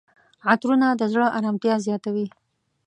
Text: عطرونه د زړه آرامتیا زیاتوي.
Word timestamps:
عطرونه 0.49 0.87
د 0.99 1.01
زړه 1.13 1.27
آرامتیا 1.37 1.75
زیاتوي. 1.87 2.27